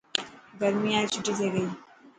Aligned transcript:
گرميان 0.59 1.01
ري 1.05 1.09
ڇٽي 1.13 1.21
ٿي 1.37 1.47
گئي. 1.53 1.67